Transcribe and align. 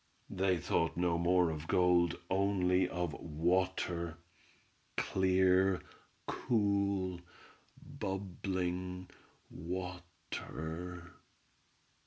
They 0.31 0.57
thought 0.57 0.97
no 0.97 1.19
more 1.19 1.51
of 1.51 1.67
gold, 1.67 2.17
only 2.31 2.89
of 2.89 3.13
water—clear, 3.13 4.17
cool, 6.25 7.19
bubbling 7.79 9.11
water. 9.51 11.11